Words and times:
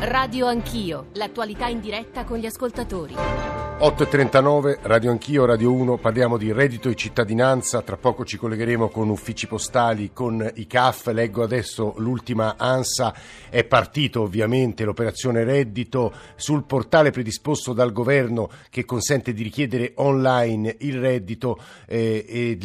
Radio 0.00 0.46
Anch'io, 0.46 1.06
l'attualità 1.14 1.66
in 1.66 1.80
diretta 1.80 2.22
con 2.22 2.38
gli 2.38 2.46
ascoltatori. 2.46 3.14
8.39, 3.14 4.78
Radio 4.82 5.10
Anch'io, 5.10 5.44
Radio 5.44 5.72
1, 5.72 5.96
parliamo 5.98 6.36
di 6.36 6.52
reddito 6.52 6.88
e 6.88 6.94
cittadinanza, 6.94 7.82
tra 7.82 7.96
poco 7.96 8.24
ci 8.24 8.36
collegheremo 8.36 8.90
con 8.90 9.08
uffici 9.08 9.48
postali, 9.48 10.12
con 10.12 10.48
i 10.54 10.68
CAF, 10.68 11.08
leggo 11.08 11.42
adesso 11.42 11.94
l'ultima 11.96 12.54
ANSA, 12.56 13.12
è 13.50 13.64
partito 13.64 14.22
ovviamente 14.22 14.84
l'operazione 14.84 15.42
reddito. 15.42 16.12
Sul 16.36 16.62
portale 16.62 17.10
predisposto 17.10 17.72
dal 17.72 17.90
governo 17.90 18.50
che 18.70 18.84
consente 18.84 19.32
di 19.32 19.42
richiedere 19.42 19.94
online 19.96 20.76
il 20.78 21.00
reddito 21.00 21.58
eh, 21.86 22.24
e 22.24 22.56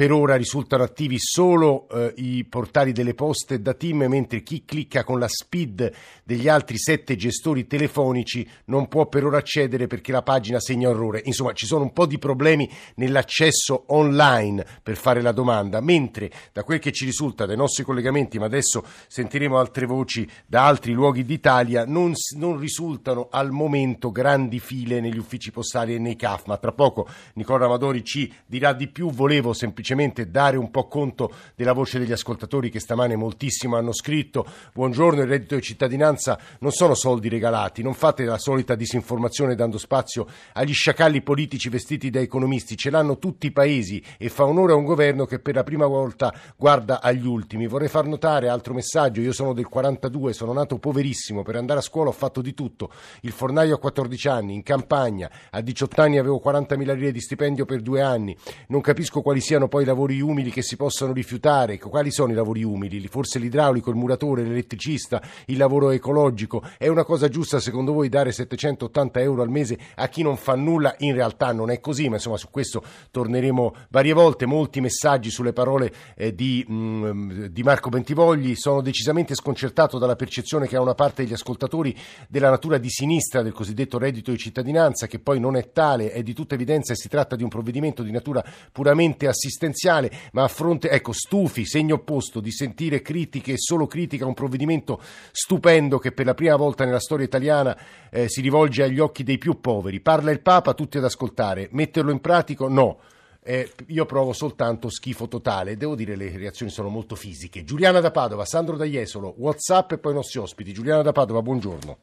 per 0.00 0.12
ora 0.12 0.36
risultano 0.36 0.82
attivi 0.82 1.18
solo 1.18 1.86
eh, 1.90 2.14
i 2.16 2.46
portali 2.46 2.92
delle 2.92 3.12
poste 3.12 3.60
da 3.60 3.74
team, 3.74 4.06
mentre 4.08 4.42
chi 4.42 4.64
clicca 4.64 5.04
con 5.04 5.18
la 5.18 5.28
speed 5.28 5.92
degli 6.24 6.48
altri 6.48 6.78
sette 6.78 7.16
gestori 7.16 7.66
telefonici 7.66 8.48
non 8.66 8.88
può 8.88 9.08
per 9.08 9.26
ora 9.26 9.36
accedere 9.36 9.88
perché 9.88 10.10
la 10.10 10.22
pagina 10.22 10.58
segna 10.58 10.88
errore. 10.88 11.20
Insomma, 11.26 11.52
ci 11.52 11.66
sono 11.66 11.82
un 11.82 11.92
po' 11.92 12.06
di 12.06 12.16
problemi 12.16 12.66
nell'accesso 12.94 13.84
online 13.88 14.64
per 14.82 14.96
fare 14.96 15.20
la 15.20 15.32
domanda, 15.32 15.82
mentre 15.82 16.30
da 16.50 16.64
quel 16.64 16.78
che 16.78 16.92
ci 16.92 17.04
risulta 17.04 17.44
dai 17.44 17.58
nostri 17.58 17.84
collegamenti, 17.84 18.38
ma 18.38 18.46
adesso 18.46 18.82
sentiremo 19.06 19.58
altre 19.58 19.84
voci 19.84 20.26
da 20.46 20.64
altri 20.64 20.92
luoghi 20.92 21.26
d'Italia, 21.26 21.84
non, 21.84 22.14
non 22.38 22.58
risultano 22.58 23.28
al 23.30 23.50
momento 23.50 24.10
grandi 24.10 24.60
file 24.60 24.98
negli 24.98 25.18
uffici 25.18 25.50
postali 25.50 25.94
e 25.94 25.98
nei 25.98 26.16
CAF, 26.16 26.46
ma 26.46 26.56
tra 26.56 26.72
poco 26.72 27.06
Nicola 27.34 27.66
Amadori 27.66 28.02
ci 28.02 28.32
dirà 28.46 28.72
di 28.72 28.88
più. 28.88 29.10
Volevo 29.10 29.52
semplicemente 29.52 29.88
semplicemente 29.90 30.30
dare 30.30 30.56
un 30.56 30.70
po' 30.70 30.86
conto 30.86 31.32
della 31.56 31.72
voce 31.72 31.98
degli 31.98 32.12
ascoltatori 32.12 32.70
che 32.70 32.78
stamane 32.78 33.16
moltissimo 33.16 33.76
hanno 33.76 33.92
scritto. 33.92 34.46
Buongiorno, 34.72 35.22
il 35.22 35.26
reddito 35.26 35.56
di 35.56 35.62
cittadinanza 35.62 36.38
non 36.60 36.70
sono 36.70 36.94
soldi 36.94 37.28
regalati, 37.28 37.82
non 37.82 37.94
fate 37.94 38.24
la 38.24 38.38
solita 38.38 38.76
disinformazione 38.76 39.56
dando 39.56 39.78
spazio 39.78 40.26
agli 40.52 40.72
sciacalli 40.72 41.22
politici 41.22 41.68
vestiti 41.68 42.10
da 42.10 42.20
economisti, 42.20 42.76
ce 42.76 42.90
l'hanno 42.90 43.18
tutti 43.18 43.46
i 43.46 43.50
paesi 43.50 44.02
e 44.16 44.28
fa 44.28 44.44
onore 44.44 44.72
a 44.72 44.76
un 44.76 44.84
governo 44.84 45.24
che 45.24 45.40
per 45.40 45.54
la 45.54 45.64
prima 45.64 45.86
volta 45.86 46.32
guarda 46.56 47.00
agli 47.00 47.26
ultimi. 47.26 47.66
Vorrei 47.66 47.88
far 47.88 48.06
notare 48.06 48.48
altro 48.48 48.74
messaggio, 48.74 49.20
io 49.20 49.32
sono 49.32 49.52
del 49.52 49.66
42, 49.66 50.32
sono 50.32 50.52
nato 50.52 50.78
poverissimo, 50.78 51.42
per 51.42 51.56
andare 51.56 51.80
a 51.80 51.82
scuola 51.82 52.10
ho 52.10 52.12
fatto 52.12 52.40
di 52.40 52.54
tutto, 52.54 52.90
il 53.22 53.32
fornaio 53.32 53.74
a 53.74 53.78
14 53.78 54.28
anni, 54.28 54.54
in 54.54 54.62
campagna, 54.62 55.30
a 55.50 55.60
18 55.60 56.00
anni 56.00 56.18
avevo 56.18 56.40
40.000 56.44 56.94
lire 56.94 57.12
di 57.12 57.20
stipendio 57.20 57.64
per 57.64 57.80
due 57.80 58.00
anni, 58.02 58.36
non 58.68 58.80
capisco 58.80 59.20
quali 59.20 59.40
siano 59.40 59.66
poi 59.66 59.79
i 59.80 59.84
lavori 59.84 60.20
umili 60.20 60.50
che 60.50 60.62
si 60.62 60.76
possono 60.76 61.12
rifiutare. 61.12 61.78
Quali 61.78 62.10
sono 62.10 62.32
i 62.32 62.34
lavori 62.34 62.62
umili? 62.62 63.06
Forse 63.08 63.38
l'idraulico, 63.38 63.90
il 63.90 63.96
muratore, 63.96 64.42
l'elettricista, 64.42 65.22
il 65.46 65.56
lavoro 65.56 65.90
ecologico. 65.90 66.62
È 66.76 66.88
una 66.88 67.04
cosa 67.04 67.28
giusta 67.28 67.60
secondo 67.60 67.92
voi 67.92 68.08
dare 68.08 68.32
780 68.32 69.20
euro 69.20 69.42
al 69.42 69.50
mese 69.50 69.78
a 69.94 70.08
chi 70.08 70.22
non 70.22 70.36
fa 70.36 70.54
nulla? 70.54 70.94
In 70.98 71.14
realtà 71.14 71.52
non 71.52 71.70
è 71.70 71.80
così, 71.80 72.08
ma 72.08 72.16
insomma 72.16 72.36
su 72.36 72.48
questo 72.50 72.82
torneremo 73.10 73.74
varie 73.90 74.12
volte. 74.12 74.46
Molti 74.46 74.80
messaggi 74.80 75.30
sulle 75.30 75.52
parole 75.52 75.92
eh, 76.16 76.34
di, 76.34 76.64
mh, 76.66 76.74
mm, 76.74 77.44
di 77.46 77.62
Marco 77.62 77.88
Bentivogli. 77.88 78.54
Sono 78.56 78.80
decisamente 78.82 79.34
sconcertato 79.34 79.98
dalla 79.98 80.16
percezione 80.16 80.66
che 80.66 80.76
ha 80.76 80.80
una 80.80 80.94
parte 80.94 81.22
degli 81.22 81.32
ascoltatori 81.32 81.96
della 82.28 82.50
natura 82.50 82.78
di 82.78 82.90
sinistra 82.90 83.42
del 83.42 83.52
cosiddetto 83.52 83.98
reddito 83.98 84.30
di 84.30 84.38
cittadinanza, 84.38 85.06
che 85.06 85.18
poi 85.18 85.40
non 85.40 85.56
è 85.56 85.70
tale, 85.72 86.12
è 86.12 86.22
di 86.22 86.34
tutta 86.34 86.54
evidenza 86.54 86.92
e 86.92 86.96
si 86.96 87.08
tratta 87.08 87.36
di 87.36 87.42
un 87.42 87.48
provvedimento 87.48 88.02
di 88.02 88.10
natura 88.10 88.44
puramente 88.72 89.26
assistenziale 89.26 89.59
assistenziale, 89.60 90.10
ma 90.32 90.44
a 90.44 90.48
fronte, 90.48 90.88
ecco, 90.88 91.12
stufi, 91.12 91.66
segno 91.66 91.96
opposto 91.96 92.40
di 92.40 92.50
sentire 92.50 93.02
critiche 93.02 93.52
e 93.52 93.58
solo 93.58 93.86
critica 93.86 94.24
a 94.24 94.28
un 94.28 94.34
provvedimento 94.34 95.00
stupendo 95.30 95.98
che 95.98 96.12
per 96.12 96.26
la 96.26 96.34
prima 96.34 96.56
volta 96.56 96.84
nella 96.84 97.00
storia 97.00 97.26
italiana 97.26 97.76
eh, 98.10 98.28
si 98.28 98.40
rivolge 98.40 98.82
agli 98.82 98.98
occhi 98.98 99.22
dei 99.22 99.38
più 99.38 99.60
poveri. 99.60 100.00
Parla 100.00 100.30
il 100.30 100.40
Papa, 100.40 100.72
tutti 100.72 100.96
ad 100.96 101.04
ascoltare. 101.04 101.68
Metterlo 101.72 102.10
in 102.10 102.20
pratico? 102.20 102.68
No. 102.68 102.98
Eh, 103.42 103.72
io 103.86 104.04
provo 104.06 104.32
soltanto 104.32 104.88
schifo 104.88 105.28
totale. 105.28 105.76
Devo 105.76 105.94
dire 105.94 106.16
le 106.16 106.36
reazioni 106.36 106.70
sono 106.70 106.88
molto 106.88 107.14
fisiche. 107.14 107.64
Giuliana 107.64 108.00
da 108.00 108.10
Padova, 108.10 108.44
Sandro 108.44 108.76
da 108.76 108.84
Jesolo, 108.84 109.34
Whatsapp 109.36 109.92
e 109.92 109.98
poi 109.98 110.12
i 110.12 110.16
nostri 110.16 110.38
ospiti. 110.38 110.72
Giuliana 110.72 111.02
da 111.02 111.12
Padova, 111.12 111.42
buongiorno. 111.42 111.98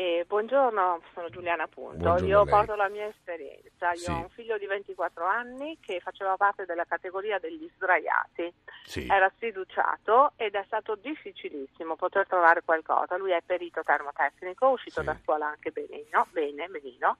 Eh, 0.00 0.24
buongiorno, 0.26 1.02
sono 1.12 1.28
Giuliana 1.28 1.66
Punto. 1.68 1.98
Buongiorno 1.98 2.26
Io 2.26 2.44
porto 2.46 2.74
la 2.74 2.88
mia 2.88 3.04
esperienza. 3.04 3.90
Io 3.92 3.98
Sì. 3.98 4.10
ho 4.10 4.16
un 4.16 4.30
figlio 4.30 4.56
di 4.56 4.64
24 4.64 5.26
anni 5.26 5.76
che 5.78 6.00
faceva 6.00 6.38
parte 6.38 6.64
della 6.64 6.86
categoria 6.86 7.38
degli 7.38 7.70
sdraiati. 7.76 8.50
Sì. 8.82 9.06
Era 9.10 9.30
sfiduciato 9.36 10.32
ed 10.36 10.54
è 10.54 10.62
stato 10.64 10.94
difficilissimo 10.94 11.96
poter 11.96 12.26
trovare 12.26 12.62
qualcosa. 12.62 13.18
Lui 13.18 13.32
è 13.32 13.42
perito 13.44 13.82
termotecnico, 13.82 14.68
uscito 14.68 15.00
Sì. 15.00 15.06
da 15.06 15.18
scuola 15.22 15.48
anche 15.48 15.70
benino, 15.70 16.26
bene, 16.30 16.66
benino. 16.68 17.18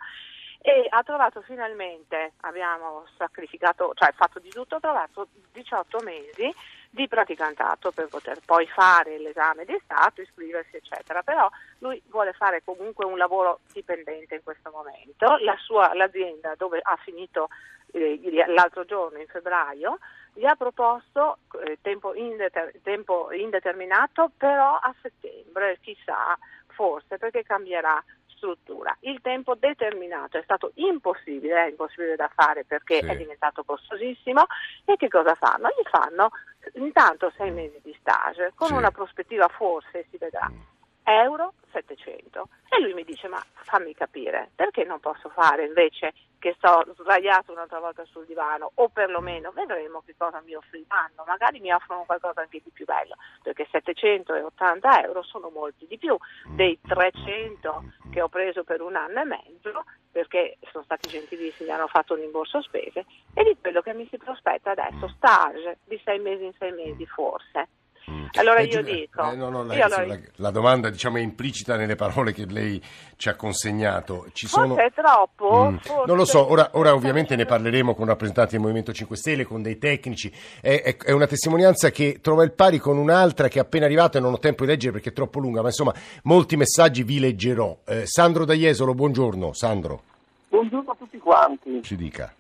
E 0.63 0.87
ha 0.91 1.03
trovato 1.03 1.41
finalmente, 1.41 2.33
abbiamo 2.43 3.07
sacrificato, 3.17 3.93
cioè 3.95 4.13
fatto 4.13 4.39
di 4.39 4.51
tutto, 4.51 4.77
ha 4.77 4.81
trovato 4.81 5.29
18 5.53 6.01
mesi 6.01 6.55
di 6.91 7.09
praticantato 7.09 7.93
per 7.93 8.09
poter 8.09 8.41
poi 8.45 8.67
fare 8.67 9.19
l'esame 9.19 9.65
di 9.65 9.79
Stato, 9.85 10.21
iscriversi 10.21 10.77
eccetera, 10.77 11.23
però 11.23 11.49
lui 11.79 12.03
vuole 12.09 12.33
fare 12.35 12.63
comunque 12.63 13.07
un 13.07 13.17
lavoro 13.17 13.61
dipendente 13.73 14.35
in 14.35 14.43
questo 14.43 14.71
momento, 14.71 15.37
La 15.39 15.57
sua, 15.57 15.95
l'azienda 15.95 16.55
dove 16.57 16.81
ha 16.83 16.97
finito 16.97 17.49
eh, 17.93 18.21
l'altro 18.49 18.85
giorno 18.85 19.19
in 19.19 19.27
febbraio 19.29 19.99
gli 20.35 20.45
ha 20.45 20.55
proposto 20.55 21.39
eh, 21.65 21.79
tempo, 21.81 22.15
indeter- 22.15 22.81
tempo 22.83 23.33
indeterminato 23.33 24.31
però 24.37 24.77
a 24.77 24.95
settembre, 25.01 25.79
chissà, 25.81 26.39
forse 26.69 27.19
perché 27.19 27.43
cambierà 27.43 28.03
struttura. 28.41 28.97
Il 29.01 29.21
tempo 29.21 29.55
determinato 29.55 30.39
è 30.39 30.43
stato 30.43 30.73
impossibile, 30.77 31.65
è 31.67 31.69
impossibile 31.69 32.17
da 32.17 32.31
fare 32.35 32.65
perché 32.65 33.03
Sì. 33.03 33.11
è 33.13 33.17
diventato 33.17 33.63
costosissimo 33.65 34.47
e 34.87 34.97
che 34.97 35.09
cosa 35.09 35.35
fanno? 35.35 35.69
Gli 35.69 35.87
fanno 35.91 36.31
intanto 36.75 37.31
sei 37.37 37.51
mesi 37.51 37.79
di 37.83 37.95
stage 38.01 38.53
con 38.55 38.69
Sì. 38.69 38.75
una 38.75 38.91
prospettiva 38.91 39.47
forse 39.49 40.07
si 40.11 40.17
vedrà 40.17 40.51
Mm. 40.51 40.59
euro 41.05 41.55
700 41.73 42.49
e 42.71 42.81
lui 42.81 42.95
mi 42.95 43.05
dice 43.05 43.29
ma 43.29 43.43
fammi 43.53 43.95
capire 43.95 44.51
perché 44.55 44.85
non 44.85 45.01
posso 45.01 45.29
fare 45.31 45.65
invece 45.67 46.13
che 46.41 46.55
sto 46.57 46.85
sdraiato 46.99 47.53
un'altra 47.53 47.79
volta 47.79 48.05
sul 48.07 48.27
divano 48.27 48.73
o 48.75 48.89
perlomeno 48.89 49.53
vedremo 49.53 50.03
che 50.05 50.15
cosa 50.17 50.41
mi 50.41 50.55
offriranno 50.55 51.23
magari 51.27 51.61
mi 51.61 51.73
offrono 51.73 52.03
qualcosa 52.05 52.41
anche 52.41 52.61
di 52.65 52.71
più 52.71 52.85
bello 52.85 53.15
perché 53.43 53.69
780 53.71 55.05
euro 55.05 55.23
sono 55.23 55.51
molti 55.51 55.87
di 55.87 55.99
più 55.99 56.17
dei 56.57 56.81
300 56.81 57.85
che 58.11 58.23
ho 58.23 58.29
preso 58.29 58.65
per 58.65 58.81
un 58.81 58.97
anno 58.97 59.21
e 59.21 59.25
mezzo 59.25 59.85
perché 60.11 60.59
sono 60.73 60.83
stati 60.85 61.09
gentilissimi, 61.09 61.71
hanno 61.71 61.87
fatto 61.87 62.15
un 62.15 62.21
rimborso 62.21 62.61
spese 62.63 63.07
e 63.35 63.45
di 63.45 63.57
quello 63.61 63.81
che 63.81 63.95
mi 63.95 64.09
si 64.11 64.19
prospetta 64.19 64.73
adesso, 64.73 65.09
stage 65.17 65.79
di 65.85 66.01
sei 66.05 66.19
mesi 66.19 66.45
in 66.45 66.53
sei 66.59 66.73
mesi 66.73 67.07
forse. 67.07 67.69
Mm. 68.11 68.27
Allora 68.39 68.59
Eh, 68.59 68.65
io 68.65 68.71
Giulia- 68.83 68.95
dico, 68.95 69.31
eh, 69.31 69.37
no, 69.37 69.51
no, 69.51 69.63
lei- 69.65 69.79
io 69.79 69.85
allora- 69.85 70.07
la, 70.07 70.19
la 70.37 70.51
domanda 70.51 70.91
diciamo, 70.91 71.19
è 71.19 71.21
implicita 71.21 71.77
nelle 71.77 71.95
parole 71.97 72.33
che 72.33 72.45
lei 72.47 72.81
ci 73.17 73.29
ha 73.29 73.35
consegnato. 73.37 74.27
Ci 74.33 74.47
forse 74.47 74.69
sono... 74.69 74.77
è 74.81 74.91
troppo, 74.93 75.71
Mm. 75.71 75.77
forse- 75.79 76.07
Non 76.07 76.17
lo 76.17 76.25
so, 76.25 76.51
ora, 76.51 76.71
ora 76.73 76.95
ovviamente 76.95 77.37
ne 77.37 77.45
parleremo 77.45 77.95
con 77.95 78.07
rappresentanti 78.07 78.53
del 78.53 78.61
Movimento 78.61 78.93
5 78.93 79.17
Stelle, 79.17 79.45
con 79.45 79.63
dei 79.63 79.79
tecnici. 79.79 80.33
È, 80.61 80.83
è- 80.83 80.97
è 80.97 81.13
una 81.13 81.27
testimonianza 81.27 81.91
che 81.91 82.19
trova 82.21 82.43
il 82.43 82.53
pari 82.53 82.79
con 82.79 82.97
un'altra 82.97 83.49
che 83.49 83.59
è 83.59 83.63
appena 83.63 83.85
arrivata 83.85 84.19
e 84.19 84.21
non 84.21 84.33
ho 84.33 84.39
tempo 84.39 84.65
di 84.65 84.71
leggere 84.71 84.93
perché 84.93 85.11
è 85.11 85.13
troppo 85.13 85.39
lunga, 85.39 85.61
ma 85.61 85.69
insomma 85.69 85.95
molti 86.25 86.57
messaggi 86.57 87.03
vi 87.05 87.21
leggerò. 87.21 87.77
Eh, 87.85 88.07
Sandro 88.07 88.45
da 88.45 88.55
Jesolo, 88.55 88.95
buongiorno. 88.95 89.53
Sandro, 89.53 90.03
Buongiorno 90.49 90.91
a 90.91 90.97
tutti 90.99 91.19
quanti. 91.19 91.81
ci 91.83 91.95
dica. 91.97 92.33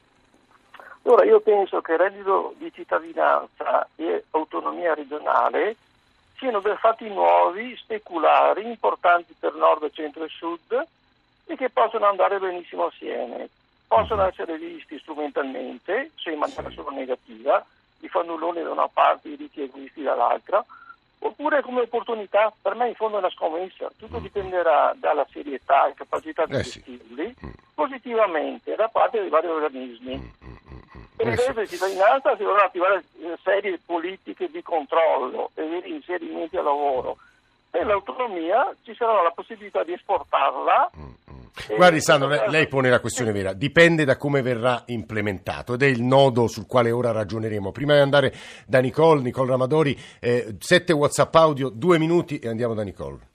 Allora, 1.02 1.24
io 1.24 1.40
penso 1.40 1.80
che 1.80 1.96
reddito 1.96 2.54
di 2.58 2.72
cittadinanza 2.72 3.88
e 3.96 4.24
autonomia 4.30 4.94
regionale 4.94 5.76
siano 6.36 6.60
due 6.60 6.76
fatti 6.76 7.08
nuovi, 7.08 7.76
speculari, 7.76 8.64
importanti 8.64 9.34
per 9.38 9.54
nord, 9.54 9.90
centro 9.92 10.24
e 10.24 10.28
sud 10.28 10.86
e 11.46 11.56
che 11.56 11.70
possono 11.70 12.06
andare 12.06 12.38
benissimo 12.38 12.86
assieme. 12.86 13.48
Possono 13.86 14.24
essere 14.24 14.56
visti 14.56 14.98
strumentalmente, 14.98 16.12
se 16.16 16.30
in 16.30 16.38
maniera 16.38 16.70
solo 16.70 16.90
negativa, 16.90 17.64
i 18.00 18.08
fannulloni 18.08 18.62
da 18.62 18.70
una 18.70 18.88
parte 18.88 19.28
e 19.28 19.32
i 19.32 19.36
ricchi 19.36 19.62
egoisti 19.62 20.02
dall'altra, 20.02 20.64
oppure 21.20 21.62
come 21.62 21.82
opportunità, 21.82 22.52
per 22.60 22.74
me 22.74 22.88
in 22.88 22.94
fondo 22.94 23.16
è 23.16 23.20
una 23.20 23.30
scommessa, 23.30 23.90
tutto 23.96 24.18
dipenderà 24.18 24.94
dalla 24.96 25.26
serietà 25.30 25.86
e 25.88 25.94
capacità 25.94 26.46
di 26.46 26.56
Eh 26.56 26.64
sì. 26.64 26.82
gestirli 26.82 27.34
positivamente 27.74 28.74
da 28.74 28.88
parte 28.88 29.20
dei 29.20 29.30
vari 29.30 29.46
organismi. 29.46 30.38
Per 31.16 31.26
Eh 31.26 31.32
il 31.32 31.36
reddito 31.36 31.60
di 31.60 31.68
cittadinanza 31.68 32.36
si 32.36 32.42
dovranno 32.42 32.66
attivare 32.66 33.04
eh, 33.20 33.38
serie 33.42 33.78
politiche 33.84 34.48
di 34.50 34.62
controllo 34.62 35.50
e 35.54 35.66
veri 35.66 35.94
inserimenti 35.94 36.56
al 36.56 36.64
lavoro. 36.64 37.18
Per 37.70 37.86
l'autonomia 37.86 38.74
ci 38.82 38.94
sarà 38.94 39.22
la 39.22 39.30
possibilità 39.30 39.84
di 39.84 39.92
esportarla. 39.92 40.90
Guardi 41.76 42.00
Sandro, 42.00 42.28
lei, 42.28 42.50
lei 42.50 42.68
pone 42.68 42.90
la 42.90 43.00
questione 43.00 43.32
vera, 43.32 43.52
dipende 43.52 44.04
da 44.04 44.16
come 44.16 44.42
verrà 44.42 44.82
implementato 44.86 45.74
ed 45.74 45.82
è 45.82 45.86
il 45.86 46.02
nodo 46.02 46.46
sul 46.46 46.66
quale 46.66 46.90
ora 46.90 47.12
ragioneremo. 47.12 47.72
Prima 47.72 47.94
di 47.94 48.00
andare 48.00 48.34
da 48.66 48.80
Nicole, 48.80 49.22
Nicole 49.22 49.50
Ramadori, 49.50 49.98
eh, 50.20 50.56
sette 50.58 50.92
WhatsApp 50.92 51.34
audio, 51.34 51.68
due 51.68 51.98
minuti 51.98 52.38
e 52.38 52.48
andiamo 52.48 52.74
da 52.74 52.82
Nicole. 52.82 53.28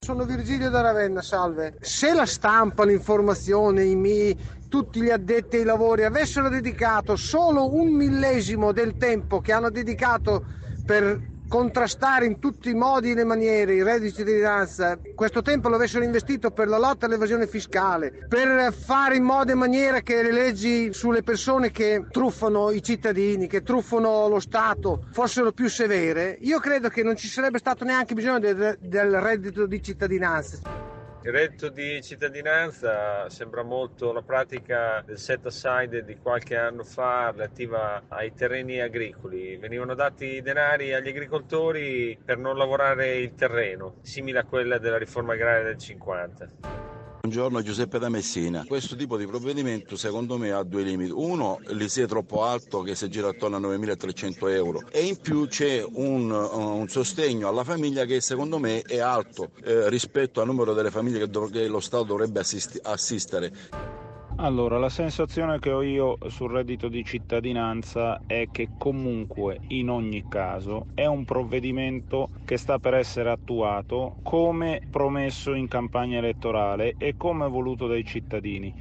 Sono 0.00 0.24
Virgilio 0.24 0.68
da 0.68 0.82
Ravenna, 0.82 1.22
salve. 1.22 1.76
Se 1.80 2.12
la 2.12 2.26
stampa, 2.26 2.84
l'informazione, 2.84 3.84
i 3.84 3.96
miei, 3.96 4.36
tutti 4.68 5.00
gli 5.00 5.08
addetti 5.08 5.56
ai 5.56 5.64
lavori 5.64 6.04
avessero 6.04 6.50
dedicato 6.50 7.16
solo 7.16 7.74
un 7.74 7.90
millesimo 7.94 8.72
del 8.72 8.96
tempo 8.98 9.40
che 9.40 9.52
hanno 9.52 9.70
dedicato 9.70 10.44
per 10.84 11.32
contrastare 11.48 12.26
in 12.26 12.38
tutti 12.38 12.70
i 12.70 12.74
modi 12.74 13.10
e 13.10 13.14
le 13.14 13.24
maniere 13.24 13.74
il 13.74 13.84
reddito 13.84 14.22
di 14.22 14.30
cittadinanza, 14.30 14.98
questo 15.14 15.42
tempo 15.42 15.68
lo 15.68 15.76
avessero 15.76 16.04
investito 16.04 16.50
per 16.50 16.68
la 16.68 16.78
lotta 16.78 17.06
all'evasione 17.06 17.46
fiscale, 17.46 18.26
per 18.28 18.72
fare 18.72 19.16
in 19.16 19.24
modo 19.24 19.52
e 19.52 19.54
maniera 19.54 20.00
che 20.00 20.22
le 20.22 20.32
leggi 20.32 20.92
sulle 20.92 21.22
persone 21.22 21.70
che 21.70 22.06
truffano 22.10 22.70
i 22.70 22.82
cittadini, 22.82 23.46
che 23.46 23.62
truffano 23.62 24.28
lo 24.28 24.40
Stato, 24.40 25.06
fossero 25.10 25.52
più 25.52 25.68
severe, 25.68 26.36
io 26.40 26.58
credo 26.58 26.88
che 26.88 27.02
non 27.02 27.16
ci 27.16 27.28
sarebbe 27.28 27.58
stato 27.58 27.84
neanche 27.84 28.14
bisogno 28.14 28.38
del, 28.38 28.76
del 28.80 29.20
reddito 29.20 29.66
di 29.66 29.82
cittadinanza. 29.82 30.83
Il 31.26 31.32
reddito 31.32 31.70
di 31.70 32.02
cittadinanza 32.02 33.30
sembra 33.30 33.62
molto 33.62 34.12
la 34.12 34.20
pratica 34.20 35.02
del 35.06 35.16
set 35.16 35.46
aside 35.46 36.04
di 36.04 36.18
qualche 36.18 36.54
anno 36.54 36.84
fa 36.84 37.30
relativa 37.30 38.02
ai 38.08 38.34
terreni 38.34 38.78
agricoli. 38.78 39.56
Venivano 39.56 39.94
dati 39.94 40.42
denari 40.42 40.92
agli 40.92 41.08
agricoltori 41.08 42.18
per 42.22 42.36
non 42.36 42.58
lavorare 42.58 43.16
il 43.16 43.34
terreno, 43.34 43.96
simile 44.02 44.40
a 44.40 44.44
quella 44.44 44.76
della 44.76 44.98
riforma 44.98 45.32
agraria 45.32 45.64
del 45.64 45.78
50. 45.78 46.93
Buongiorno 47.24 47.62
Giuseppe 47.62 47.98
da 47.98 48.10
Messina. 48.10 48.66
Questo 48.68 48.96
tipo 48.96 49.16
di 49.16 49.26
provvedimento 49.26 49.96
secondo 49.96 50.36
me 50.36 50.52
ha 50.52 50.62
due 50.62 50.82
limiti. 50.82 51.10
Uno, 51.10 51.58
l'ISEE 51.68 52.04
è 52.04 52.06
troppo 52.06 52.44
alto 52.44 52.82
che 52.82 52.94
si 52.94 53.08
gira 53.08 53.28
attorno 53.28 53.56
a 53.56 53.60
9.300 53.60 54.50
euro 54.50 54.82
e 54.90 55.06
in 55.06 55.16
più 55.16 55.46
c'è 55.46 55.82
un, 55.82 56.30
un, 56.30 56.86
sostegno 56.86 57.48
alla 57.48 57.64
famiglia 57.64 58.04
che 58.04 58.20
secondo 58.20 58.58
me 58.58 58.82
è 58.82 58.98
alto 58.98 59.52
eh, 59.64 59.88
rispetto 59.88 60.42
al 60.42 60.48
numero 60.48 60.74
delle 60.74 60.90
famiglie 60.90 61.20
che, 61.20 61.30
dov- 61.30 61.50
che 61.50 61.66
lo 61.66 61.80
Stato 61.80 62.04
dovrebbe 62.04 62.40
assisti- 62.40 62.78
assistere. 62.82 63.93
Allora, 64.36 64.78
la 64.78 64.88
sensazione 64.88 65.60
che 65.60 65.70
ho 65.70 65.82
io 65.82 66.18
sul 66.28 66.50
reddito 66.50 66.88
di 66.88 67.04
cittadinanza 67.04 68.20
è 68.26 68.48
che 68.50 68.70
comunque, 68.76 69.60
in 69.68 69.88
ogni 69.88 70.24
caso, 70.28 70.86
è 70.92 71.06
un 71.06 71.24
provvedimento 71.24 72.30
che 72.44 72.56
sta 72.56 72.78
per 72.78 72.94
essere 72.94 73.30
attuato 73.30 74.16
come 74.22 74.80
promesso 74.90 75.54
in 75.54 75.68
campagna 75.68 76.18
elettorale 76.18 76.96
e 76.98 77.14
come 77.16 77.48
voluto 77.48 77.86
dai 77.86 78.04
cittadini. 78.04 78.74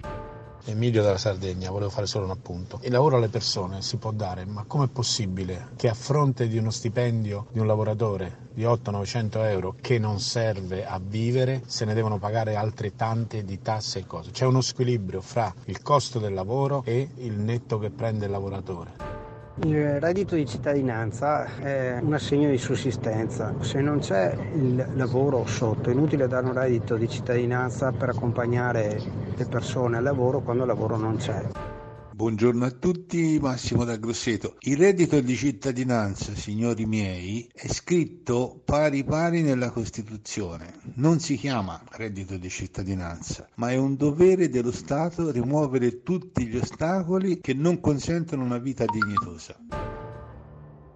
Emilio 0.66 1.02
della 1.02 1.18
Sardegna, 1.18 1.70
volevo 1.72 1.90
fare 1.90 2.06
solo 2.06 2.26
un 2.26 2.32
appunto. 2.32 2.80
Il 2.84 2.92
lavoro 2.92 3.18
alle 3.18 3.28
persone 3.28 3.82
si 3.82 3.98
può 3.98 4.12
dare, 4.12 4.46
ma 4.46 4.64
com'è 4.66 4.88
possibile 4.88 5.72
che 5.76 5.90
a 5.90 5.94
fronte 5.94 6.48
di 6.48 6.58
uno 6.58 6.72
stipendio 6.72 7.48
di 7.52 7.60
un 7.60 7.68
lavoratore 7.68 8.48
di 8.54 8.64
800-900 8.64 9.46
euro 9.50 9.76
che 9.82 10.00
non 10.00 10.20
serve 10.20 10.86
a 10.86 11.02
vivere, 11.04 11.64
se 11.66 11.84
ne 11.84 11.94
devono 11.94 12.18
pagare 12.18 12.56
altre 12.56 12.96
tante 12.96 13.44
di 13.44 13.62
tasse 13.62 14.00
e 14.00 14.06
cose? 14.06 14.32
C'è 14.32 14.46
uno 14.46 14.62
squilibrio 14.62 15.20
fra 15.20 15.54
il 15.66 15.82
costo 15.82 16.20
del 16.20 16.34
lavoro 16.34 16.82
e 16.86 17.10
il 17.16 17.34
netto 17.34 17.78
che 17.78 17.90
prende 17.90 18.26
il 18.26 18.32
lavoratore. 18.32 19.13
Il 19.62 20.00
reddito 20.00 20.34
di 20.34 20.48
cittadinanza 20.48 21.46
è 21.60 22.00
un 22.02 22.14
assegno 22.14 22.50
di 22.50 22.58
sussistenza. 22.58 23.54
Se 23.60 23.82
non 23.82 24.00
c'è 24.00 24.36
il 24.56 24.84
lavoro 24.96 25.46
sotto, 25.46 25.92
è 25.92 25.94
inutile 25.94 26.28
dare 26.28 26.48
un 26.48 26.54
reddito 26.54 26.96
di 26.96 27.08
cittadinanza 27.08 27.92
per 27.92 28.10
accompagnare 28.10 29.00
le 29.36 29.46
persone 29.46 29.98
al 29.98 30.04
lavoro 30.04 30.40
quando 30.40 30.64
il 30.64 30.70
lavoro 30.70 30.98
non 30.98 31.18
c'è. 31.18 31.73
Buongiorno 32.24 32.64
a 32.64 32.72
tutti, 32.72 33.38
Massimo 33.42 33.84
da 33.84 33.98
Grosseto. 33.98 34.56
Il 34.60 34.78
reddito 34.78 35.20
di 35.20 35.36
cittadinanza, 35.36 36.34
signori 36.34 36.86
miei, 36.86 37.50
è 37.54 37.68
scritto 37.68 38.62
pari 38.64 39.04
pari 39.04 39.42
nella 39.42 39.72
Costituzione. 39.72 40.74
Non 40.96 41.20
si 41.20 41.36
chiama 41.36 41.84
reddito 41.92 42.38
di 42.38 42.48
cittadinanza, 42.48 43.50
ma 43.56 43.72
è 43.72 43.76
un 43.76 43.98
dovere 43.98 44.48
dello 44.48 44.72
Stato 44.72 45.32
rimuovere 45.32 46.02
tutti 46.02 46.48
gli 46.48 46.56
ostacoli 46.56 47.42
che 47.42 47.54
non 47.54 47.82
consentono 47.82 48.46
una 48.46 48.58
vita 48.58 48.86
dignitosa. 48.86 49.58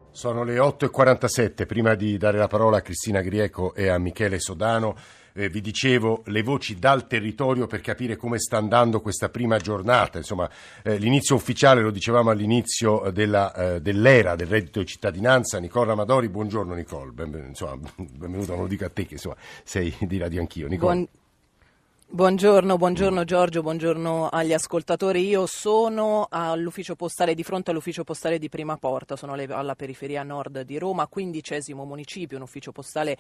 Sono 0.09 0.44
le 0.45 0.56
8.47, 0.59 1.65
prima 1.65 1.94
di 1.95 2.18
dare 2.18 2.38
la 2.38 2.47
parola 2.47 2.77
a 2.77 2.81
Cristina 2.81 3.19
Grieco 3.19 3.75
e 3.75 3.89
a 3.89 4.00
Michele 4.00 4.39
Sodano 4.39 4.95
eh, 5.38 5.50
vi 5.50 5.62
dicevo 5.62 6.24
le 6.25 6.42
voci 6.42 6.80
dal 6.80 7.06
territorio 7.06 7.68
per 7.68 7.81
capire 7.81 8.16
come 8.16 8.39
sta 8.39 8.57
andando 8.57 9.00
questa 9.01 9.30
prima 9.30 9.57
giornata. 9.57 10.18
Insomma, 10.18 10.50
eh, 10.81 10.98
l'inizio 10.98 11.36
ufficiale 11.36 11.81
lo 11.81 11.92
dicevamo 11.92 12.31
all'inizio 12.31 13.12
della, 13.13 13.54
eh, 13.54 13.81
dell'era 13.81 14.36
del 14.36 14.48
reddito 14.48 14.80
di 14.80 14.88
cittadinanza. 14.88 15.60
Nicola 15.60 15.92
Amadori, 15.92 16.28
buongiorno 16.28 16.74
Nicole, 16.74 17.12
benvenuto, 17.12 17.50
insomma, 17.50 17.78
benvenuto, 17.95 18.54
non 18.54 18.63
lo 18.63 18.68
dico 18.68 18.86
a 18.86 18.89
te 18.89 19.06
che 19.06 19.13
insomma, 19.13 19.36
sei 19.63 19.94
di 20.00 20.18
Radio 20.18 20.39
Anch'io. 20.39 20.68
Nicole. 20.68 20.94
Buon... 20.94 21.07
Buongiorno, 22.09 22.77
buongiorno 22.77 23.25
Giorgio, 23.25 23.62
buongiorno 23.62 24.30
agli 24.30 24.54
ascoltatori. 24.54 25.27
Io 25.27 25.45
sono 25.45 26.25
all'ufficio 26.30 26.95
postale 26.95 27.36
di 27.36 27.44
fronte 27.44 27.71
all'ufficio 27.71 28.06
postale 28.06 28.39
di 28.39 28.48
Prima 28.48 28.77
Porta, 28.77 29.18
sono 29.18 29.33
alla 29.33 29.75
periferia 29.75 30.24
nord 30.24 30.62
di 30.62 30.77
Roma, 30.77 31.07
quindicesimo 31.07 31.83
municipio, 31.83 32.38
un 32.38 32.44
ufficio 32.44 32.71
postale 32.71 33.12
eh, 33.12 33.18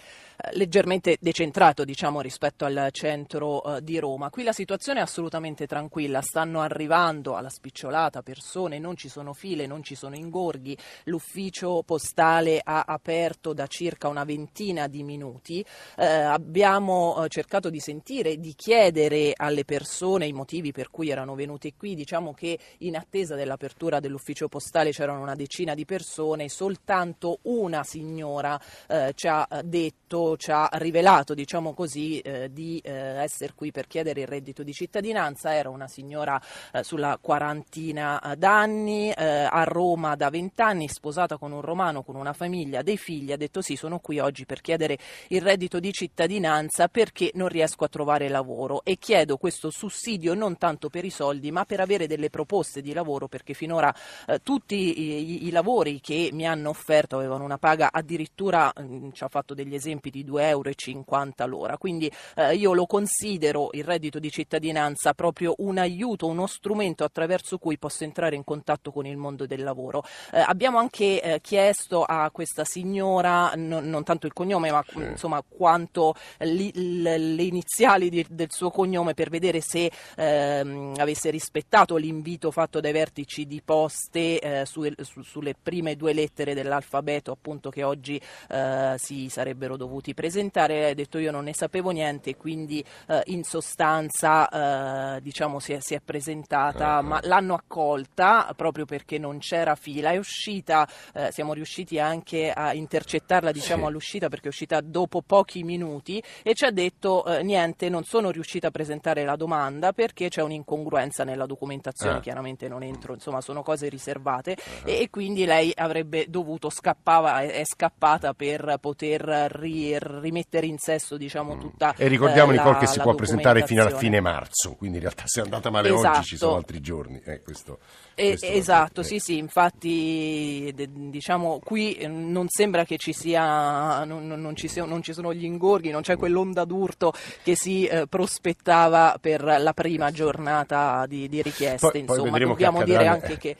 leggermente 0.53 1.17
decentrato 1.19 1.83
diciamo, 1.83 2.21
rispetto 2.21 2.63
al 2.63 2.87
centro 2.91 3.75
eh, 3.75 3.83
di 3.83 3.99
Roma. 3.99 4.29
Qui 4.29 4.43
la 4.43 4.53
situazione 4.53 4.99
è 4.99 5.03
assolutamente 5.03 5.67
tranquilla, 5.67 6.21
stanno 6.21 6.61
arrivando 6.61 7.35
alla 7.35 7.49
spicciolata 7.49 8.21
persone, 8.21 8.79
non 8.79 8.95
ci 8.95 9.09
sono 9.09 9.33
file, 9.33 9.67
non 9.67 9.83
ci 9.83 9.95
sono 9.95 10.15
ingorghi, 10.15 10.77
l'ufficio 11.03 11.83
postale 11.85 12.61
ha 12.63 12.85
aperto 12.87 13.51
da 13.51 13.67
circa 13.67 14.07
una 14.07 14.23
ventina 14.23 14.87
di 14.87 15.03
minuti, 15.03 15.63
eh, 15.97 16.05
abbiamo 16.05 17.21
eh, 17.21 17.27
cercato 17.27 17.69
di 17.69 17.81
sentire, 17.81 18.37
di 18.37 18.53
chiedere 18.55 18.76
chiedere 18.77 19.33
alle 19.35 19.65
persone 19.65 20.27
i 20.27 20.33
motivi 20.33 20.71
per 20.71 20.91
cui 20.91 21.09
erano 21.09 21.33
venute 21.33 21.73
qui. 21.75 21.95
Diciamo 21.95 22.31
che 22.35 22.59
in 22.79 22.95
attesa 22.95 23.33
dell'apertura 23.33 23.99
dell'ufficio 23.99 24.47
postale 24.47 24.91
c'erano 24.91 25.19
una 25.19 25.33
decina 25.33 25.73
di 25.73 25.83
persone, 25.83 26.47
soltanto 26.47 27.39
una 27.43 27.83
signora 27.83 28.61
eh, 28.87 29.13
ci 29.15 29.27
ha 29.27 29.47
detto, 29.63 30.37
ci 30.37 30.51
ha 30.51 30.69
rivelato, 30.73 31.33
diciamo 31.33 31.73
così, 31.73 32.19
eh, 32.19 32.51
di 32.53 32.79
eh, 32.83 32.91
essere 32.91 33.53
qui 33.55 33.71
per 33.71 33.87
chiedere 33.87 34.21
il 34.21 34.27
reddito 34.27 34.61
di 34.61 34.73
cittadinanza. 34.73 35.55
Era 35.55 35.69
una 35.69 35.87
signora 35.87 36.39
eh, 36.71 36.83
sulla 36.83 37.17
quarantina 37.19 38.35
d'anni, 38.37 39.09
eh, 39.09 39.47
a 39.49 39.63
Roma 39.63 40.15
da 40.15 40.29
vent'anni, 40.29 40.87
sposata 40.87 41.37
con 41.37 41.51
un 41.51 41.61
romano, 41.61 42.03
con 42.03 42.15
una 42.15 42.33
famiglia, 42.33 42.83
dei 42.83 42.97
figli. 42.97 43.31
Ha 43.31 43.37
detto 43.37 43.61
sì, 43.61 43.75
sono 43.75 43.97
qui 43.97 44.19
oggi 44.19 44.45
per 44.45 44.61
chiedere 44.61 44.99
il 45.29 45.41
reddito 45.41 45.79
di 45.79 45.91
cittadinanza 45.91 46.87
perché 46.89 47.31
non 47.33 47.47
riesco 47.47 47.83
a 47.83 47.87
trovare 47.87 48.29
lavoro 48.29 48.65
lavoro 48.67 48.81
e 48.83 48.97
chiedo 48.97 49.37
questo 49.37 49.69
sussidio 49.69 50.33
non 50.33 50.57
tanto 50.57 50.89
per 50.89 51.05
i 51.05 51.09
soldi 51.09 51.51
ma 51.51 51.65
per 51.65 51.79
avere 51.79 52.07
delle 52.07 52.29
proposte 52.29 52.81
di 52.81 52.93
lavoro 52.93 53.27
perché 53.27 53.53
finora 53.53 53.93
eh, 54.27 54.41
tutti 54.43 54.75
i, 54.75 55.47
i, 55.47 55.51
lavori 55.51 55.99
che 56.01 56.29
mi 56.33 56.45
hanno 56.45 56.69
offerto 56.69 57.15
avevano 57.15 57.43
una 57.43 57.57
paga 57.57 57.89
addirittura 57.91 58.71
mh, 58.75 58.83
mm, 58.83 59.09
ci 59.11 59.23
ha 59.23 59.27
fatto 59.29 59.53
degli 59.53 59.73
esempi 59.73 60.09
di 60.09 60.25
2,50 60.25 60.41
euro 60.41 61.47
l'ora 61.47 61.77
quindi 61.77 62.11
eh, 62.35 62.55
io 62.55 62.73
lo 62.73 62.85
considero 62.85 63.69
il 63.71 63.83
reddito 63.83 64.19
di 64.19 64.29
cittadinanza 64.29 65.13
proprio 65.13 65.55
un 65.59 65.77
aiuto 65.77 66.27
uno 66.27 66.45
strumento 66.45 67.03
attraverso 67.03 67.57
cui 67.57 67.77
posso 67.77 68.03
entrare 68.03 68.35
in 68.35 68.43
contatto 68.43 68.91
con 68.91 69.05
il 69.05 69.17
mondo 69.17 69.45
del 69.45 69.63
lavoro 69.63 70.03
eh, 70.31 70.39
abbiamo 70.39 70.77
anche 70.77 71.21
eh, 71.21 71.41
chiesto 71.41 72.03
a 72.03 72.29
questa 72.31 72.65
signora 72.65 73.53
non, 73.55 73.89
non 73.89 74.03
tanto 74.03 74.27
il 74.27 74.33
cognome 74.33 74.71
ma 74.71 74.83
sì. 74.87 74.99
insomma 74.99 75.41
quanto 75.47 76.15
li, 76.39 76.71
le, 77.01 77.17
le 77.17 77.43
iniziali 77.43 78.09
di, 78.09 78.25
del 78.29 78.49
suo 78.57 78.71
cognome 78.71 79.13
per 79.13 79.29
vedere 79.29 79.61
se 79.61 79.91
ehm, 80.15 80.95
avesse 80.97 81.29
rispettato 81.29 81.95
l'invito 81.95 82.49
fatto 82.49 82.79
dai 82.79 82.91
vertici 82.91 83.45
di 83.45 83.61
poste 83.63 84.39
eh, 84.39 84.65
su, 84.65 84.91
su, 85.01 85.21
sulle 85.21 85.53
prime 85.53 85.95
due 85.95 86.11
lettere 86.11 86.55
dell'alfabeto 86.55 87.31
appunto 87.31 87.69
che 87.69 87.83
oggi 87.83 88.19
eh, 88.49 88.95
si 88.97 89.29
sarebbero 89.29 89.77
dovuti 89.77 90.15
presentare. 90.15 90.89
Ha 90.89 90.93
detto 90.95 91.19
io 91.19 91.29
non 91.29 91.43
ne 91.43 91.53
sapevo 91.53 91.91
niente, 91.91 92.35
quindi 92.35 92.83
eh, 93.07 93.21
in 93.25 93.43
sostanza 93.43 95.15
eh, 95.17 95.21
diciamo 95.21 95.59
si 95.59 95.73
è, 95.73 95.79
si 95.79 95.93
è 95.93 96.01
presentata, 96.03 97.01
ma 97.01 97.19
l'hanno 97.21 97.53
accolta 97.53 98.51
proprio 98.55 98.85
perché 98.85 99.19
non 99.19 99.37
c'era 99.37 99.75
fila. 99.75 100.11
È 100.11 100.17
uscita, 100.17 100.89
eh, 101.13 101.31
siamo 101.31 101.53
riusciti 101.53 101.99
anche 101.99 102.49
a 102.49 102.73
intercettarla 102.73 103.51
diciamo 103.51 103.83
sì. 103.83 103.87
all'uscita 103.87 104.29
perché 104.29 104.45
è 104.45 104.49
uscita 104.49 104.81
dopo 104.81 105.21
pochi 105.21 105.61
minuti 105.61 106.23
e 106.41 106.55
ci 106.55 106.65
ha 106.65 106.71
detto 106.71 107.23
eh, 107.25 107.43
niente, 107.43 107.87
non 107.89 108.03
sono 108.03 108.31
riuscita 108.31 108.45
riuscita 108.47 108.67
a 108.67 108.71
presentare 108.71 109.25
la 109.25 109.35
domanda 109.35 109.91
perché 109.91 110.29
c'è 110.29 110.41
un'incongruenza 110.41 111.25
nella 111.25 111.45
documentazione, 111.45 112.17
Ah. 112.17 112.21
chiaramente 112.21 112.69
non 112.69 112.81
entro, 112.81 113.13
insomma 113.13 113.41
sono 113.41 113.61
cose 113.61 113.89
riservate 113.89 114.55
e, 114.85 115.01
e 115.01 115.09
quindi 115.09 115.43
lei 115.43 115.73
avrebbe 115.75 116.27
dovuto, 116.29 116.69
scappava, 116.69 117.41
è, 117.41 117.51
è 117.51 117.63
scappata 117.65 118.33
per 118.33 118.77
poter 118.79 119.21
ri- 119.51 119.97
rimettere 119.99 120.65
in 120.65 120.77
sesto 120.77 121.17
diciamo 121.17 121.57
tutta 121.57 121.93
E 121.97 122.07
ricordiamo 122.07 122.51
eh, 122.53 122.55
Nicole 122.55 122.77
che 122.77 122.87
si 122.87 123.01
può 123.01 123.13
presentare 123.15 123.65
fino 123.65 123.81
alla 123.81 123.97
fine 123.97 124.21
marzo, 124.21 124.75
quindi 124.75 124.95
in 124.97 125.03
realtà 125.03 125.23
se 125.25 125.41
è 125.41 125.43
andata 125.43 125.69
male 125.69 125.89
oggi 125.89 126.23
ci 126.23 126.35
Esatto. 126.35 126.37
sono 126.37 126.55
altri 126.55 126.79
giorni. 126.79 127.19
Eh, 127.25 127.41
questo, 127.41 127.79
Eh, 128.19 128.35
esatto, 128.41 129.03
sì, 129.03 129.19
sì, 129.19 129.37
infatti 129.37 130.73
diciamo 130.75 131.59
qui 131.63 131.93
eh, 131.93 132.07
non 132.07 132.47
sembra 132.49 132.83
che 132.83 132.97
ci 132.97 133.13
sia, 133.13 134.03
non, 134.05 134.25
non- 134.25 134.55
ci 134.55 134.67
sia- 134.67 134.85
non 134.85 135.03
ci 135.03 135.13
sono 135.13 135.31
gli 135.35 135.43
ingorghi, 135.43 135.91
non 135.91 136.01
c'è 136.01 136.17
quell'onda 136.17 136.65
d'urto 136.65 137.13
che 137.43 137.55
si 137.55 137.85
eh, 137.85 138.07
prospettava 138.07 139.19
per 139.21 139.43
la 139.43 139.73
prima 139.73 140.09
giornata 140.09 141.05
di, 141.05 141.29
di 141.29 141.43
richieste, 141.43 141.77
Poi, 141.77 141.91
poi 141.91 142.01
insomma, 142.01 142.31
vedremo 142.31 142.55
che 142.55 142.63
dobbiamo 142.63 142.83
dire 142.83 143.05
anche 143.05 143.37
che... 143.37 143.55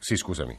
Sì, 0.00 0.16
scusami, 0.16 0.58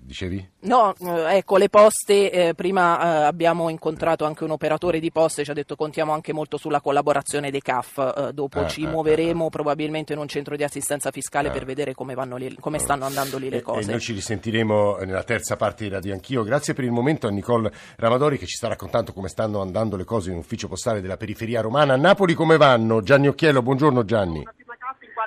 dicevi? 0.00 0.50
No, 0.60 0.94
eh, 1.00 1.36
ecco, 1.36 1.56
le 1.56 1.68
poste, 1.68 2.30
eh, 2.30 2.54
prima 2.54 3.22
eh, 3.22 3.24
abbiamo 3.24 3.68
incontrato 3.68 4.24
anche 4.24 4.44
un 4.44 4.50
operatore 4.50 5.00
di 5.00 5.10
poste, 5.10 5.44
ci 5.44 5.50
ha 5.50 5.54
detto 5.54 5.76
contiamo 5.76 6.12
anche 6.12 6.32
molto 6.32 6.56
sulla 6.56 6.80
collaborazione 6.80 7.50
dei 7.50 7.60
CAF, 7.62 8.14
eh, 8.16 8.32
dopo 8.32 8.60
Ah, 8.60 8.66
ci 8.66 8.84
ah, 8.84 8.88
muoveremo 8.88 9.50
probabilmente 9.50 10.12
in 10.12 10.18
un 10.18 10.28
centro 10.28 10.56
di 10.56 10.62
assistenza 10.64 11.10
fiscale 11.10 11.50
per 11.50 11.64
vedere 11.64 11.94
come, 11.94 12.14
vanno 12.14 12.36
lì- 12.36 12.56
come 12.60 12.78
stanno 12.78 13.04
andando 13.04 13.38
lì 13.38 13.48
le 13.48 13.62
cose. 13.62 13.88
E 13.88 13.90
noi 13.90 14.00
ci 14.00 14.12
risentiremo 14.12 14.98
nella 14.98 15.22
terza 15.22 15.56
parte 15.56 15.84
di 15.84 15.90
Radio 15.90 16.12
Anch'io. 16.12 16.42
Grazie 16.42 16.74
per 16.74 16.84
il 16.84 16.92
momento 16.92 17.26
a 17.26 17.30
Nicole 17.30 17.72
Ramadori 17.96 18.38
che 18.38 18.46
ci 18.46 18.56
sta 18.56 18.68
raccontando 18.68 19.12
come 19.12 19.28
stanno 19.28 19.60
andando 19.60 19.96
le 19.96 20.04
cose 20.04 20.30
in 20.30 20.36
ufficio 20.36 20.68
postale 20.68 21.00
della 21.00 21.16
periferia 21.16 21.60
romana. 21.60 21.94
A 21.94 21.96
Napoli 21.96 22.34
come 22.34 22.56
vanno? 22.56 23.02
Gianni 23.02 23.28
Occhiello, 23.28 23.62
buongiorno 23.62 24.04
Gianni. 24.04 24.42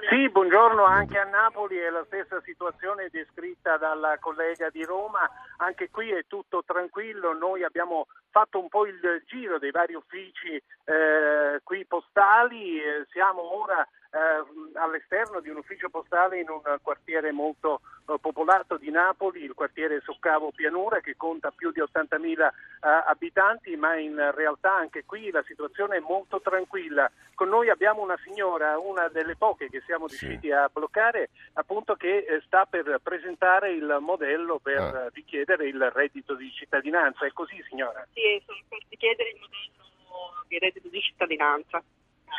Sì, 0.09 0.29
buongiorno 0.29 0.85
anche 0.85 1.17
a 1.17 1.25
Napoli, 1.25 1.75
è 1.75 1.89
la 1.89 2.05
stessa 2.05 2.39
situazione 2.45 3.09
descritta 3.11 3.75
dalla 3.75 4.17
collega 4.19 4.69
di 4.69 4.85
Roma, 4.85 5.29
anche 5.57 5.89
qui 5.89 6.11
è 6.11 6.23
tutto 6.27 6.63
tranquillo, 6.65 7.33
noi 7.33 7.65
abbiamo 7.65 8.07
fatto 8.29 8.57
un 8.57 8.69
po' 8.69 8.85
il 8.85 9.01
giro 9.25 9.59
dei 9.59 9.71
vari 9.71 9.95
uffici 9.95 10.55
eh, 10.55 11.59
qui 11.61 11.85
postali, 11.85 12.79
siamo 13.11 13.59
ora 13.61 13.85
eh, 14.11 14.79
all'esterno 14.79 15.41
di 15.41 15.49
un 15.49 15.57
ufficio 15.57 15.89
postale 15.89 16.39
in 16.39 16.49
un 16.49 16.61
quartiere 16.81 17.33
molto 17.33 17.81
eh, 18.07 18.15
popolato 18.21 18.77
di 18.77 18.89
Napoli, 18.89 19.43
il 19.43 19.53
quartiere 19.53 19.99
Soccavo 20.05 20.51
Pianura 20.55 21.01
che 21.01 21.17
conta 21.17 21.51
più 21.51 21.71
di 21.71 21.81
80.000 21.81 22.39
eh, 22.39 22.51
abitanti, 22.79 23.75
ma 23.75 23.95
in 23.97 24.31
realtà 24.35 24.73
anche 24.75 25.03
qui 25.05 25.31
la 25.31 25.43
situazione 25.43 25.97
è 25.97 25.99
molto 25.99 26.39
tranquilla. 26.41 27.09
Con 27.35 27.49
noi 27.49 27.69
abbiamo 27.69 28.01
una 28.01 28.17
signora, 28.23 28.77
una 28.79 29.07
delle 29.09 29.35
poche 29.35 29.69
che 29.69 29.81
siamo 29.85 30.07
riusciti 30.07 30.51
a 30.51 30.69
bloccare, 30.71 31.29
appunto 31.53 31.95
che 31.95 32.17
eh, 32.17 32.41
sta 32.45 32.65
per 32.65 32.99
presentare 33.03 33.71
il 33.71 33.97
modello 33.99 34.59
per 34.59 34.77
Ah. 34.77 35.03
eh, 35.05 35.09
richiedere 35.13 35.67
il 35.67 35.89
reddito 35.91 36.35
di 36.35 36.51
cittadinanza. 36.51 37.25
È 37.25 37.31
così 37.33 37.61
signora? 37.69 38.05
Sì, 38.13 38.41
sono 38.45 38.59
per 38.69 38.79
richiedere 38.89 39.29
il 39.29 39.39
modello 39.39 40.43
di 40.47 40.57
reddito 40.59 40.87
di 40.87 41.01
cittadinanza. 41.01 41.81